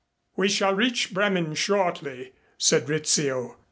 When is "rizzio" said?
2.89-3.57